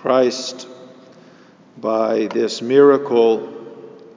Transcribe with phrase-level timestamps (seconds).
[0.00, 0.66] Christ,
[1.76, 3.52] by this miracle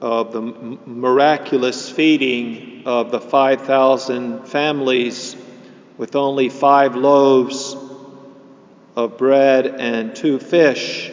[0.00, 5.36] of the miraculous feeding of the 5,000 families
[5.98, 7.76] with only five loaves
[8.96, 11.12] of bread and two fish,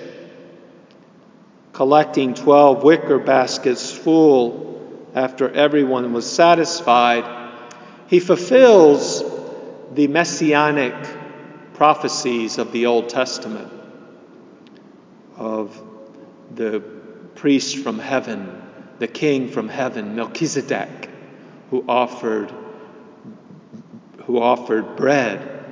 [1.73, 7.25] collecting 12 wicker baskets full after everyone was satisfied,
[8.07, 9.21] he fulfills
[9.93, 10.95] the messianic
[11.73, 13.80] prophecies of the Old Testament
[15.41, 15.81] of
[16.53, 16.79] the
[17.33, 18.61] priest from heaven,
[18.99, 21.09] the king from heaven, Melchizedek,
[21.71, 22.53] who offered
[24.25, 25.65] who offered bread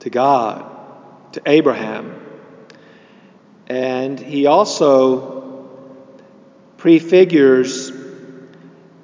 [0.00, 0.70] to God,
[1.32, 2.20] to Abraham.
[3.66, 5.66] And he also
[6.76, 7.90] prefigures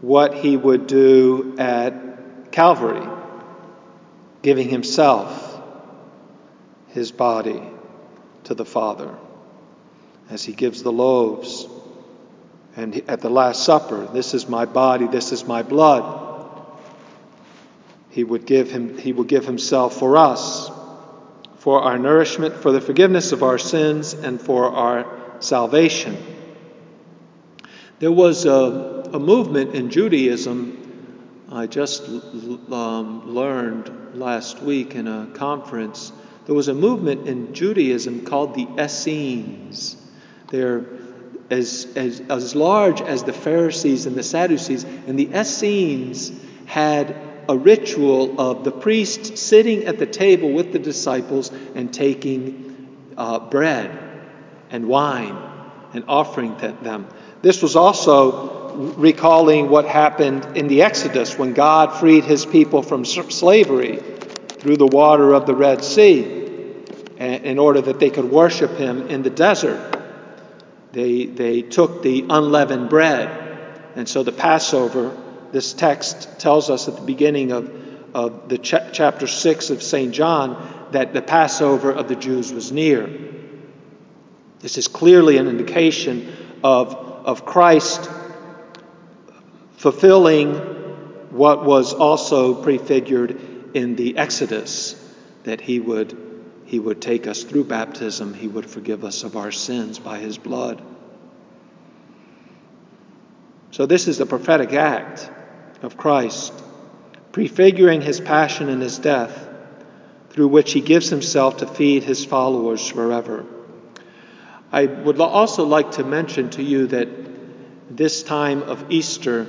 [0.03, 3.09] what he would do at Calvary,
[4.43, 5.59] giving himself,
[6.89, 7.63] his body,
[8.45, 9.15] to the Father
[10.29, 11.67] as he gives the loaves.
[12.77, 16.29] And at the Last Supper, this is my body, this is my blood.
[18.11, 20.71] He would give, him, he would give himself for us,
[21.59, 25.07] for our nourishment, for the forgiveness of our sins, and for our
[25.41, 26.17] salvation.
[27.99, 30.81] There was a, a movement in Judaism
[31.53, 36.13] I just um, learned last week in a conference.
[36.51, 39.97] There was a movement in Judaism called the Essenes.
[40.49, 40.85] They're
[41.49, 46.33] as, as, as large as the Pharisees and the Sadducees, and the Essenes
[46.67, 47.15] had
[47.49, 53.39] a ritual of the priest sitting at the table with the disciples and taking uh,
[53.39, 53.97] bread
[54.71, 55.39] and wine
[55.93, 57.07] and offering to them.
[57.43, 63.05] This was also recalling what happened in the Exodus when God freed his people from
[63.05, 64.03] slavery
[64.49, 66.40] through the water of the Red Sea
[67.21, 69.99] in order that they could worship him in the desert.
[70.93, 73.29] They, they took the unleavened bread.
[73.95, 75.17] And so the Passover
[75.53, 77.71] this text tells us at the beginning of,
[78.15, 80.13] of the ch- chapter 6 of St.
[80.13, 83.11] John that the Passover of the Jews was near.
[84.61, 86.33] This is clearly an indication
[86.63, 88.09] of, of Christ
[89.77, 90.55] fulfilling
[91.31, 93.41] what was also prefigured
[93.75, 94.95] in the Exodus
[95.45, 96.30] that he would,
[96.71, 100.39] he would take us through baptism, he would forgive us of our sins by his
[100.39, 100.81] blood.
[103.73, 105.29] So, this is the prophetic act
[105.83, 106.53] of Christ,
[107.33, 109.49] prefiguring his passion and his death,
[110.29, 113.45] through which he gives himself to feed his followers forever.
[114.71, 117.09] I would also like to mention to you that
[117.91, 119.45] this time of Easter,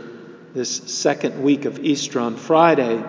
[0.56, 3.03] this second week of Easter on Friday,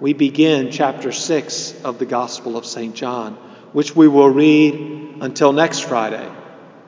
[0.00, 2.94] we begin chapter 6 of the Gospel of St.
[2.94, 3.34] John,
[3.72, 4.74] which we will read
[5.20, 6.28] until next Friday.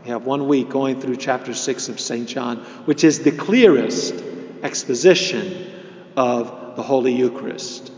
[0.05, 2.29] We have one week going through chapter 6 of St.
[2.29, 4.15] John, which is the clearest
[4.63, 5.71] exposition
[6.17, 7.93] of the Holy Eucharist,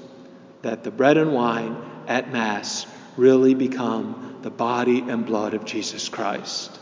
[0.62, 6.09] that the bread and wine at Mass really become the body and blood of Jesus
[6.09, 6.78] Christ.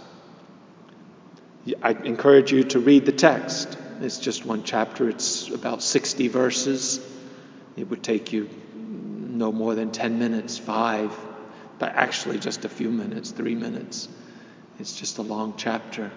[1.83, 3.79] I encourage you to read the text.
[4.01, 7.01] It's just one chapter, it's about 60 verses.
[7.77, 11.12] It would take you no more than 10 minutes, five,
[11.79, 14.09] but actually just a few minutes, three minutes.
[14.79, 16.11] It's just a long chapter.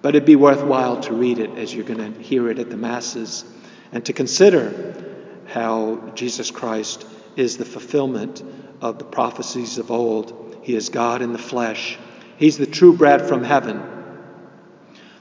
[0.00, 2.76] But it'd be worthwhile to read it as you're going to hear it at the
[2.76, 3.44] Masses
[3.92, 4.94] and to consider
[5.46, 8.42] how Jesus Christ is the fulfillment
[8.80, 10.58] of the prophecies of old.
[10.62, 11.98] He is God in the flesh,
[12.36, 13.82] He's the true bread from heaven,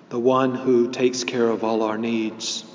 [0.10, 2.66] the one who takes care of all our needs.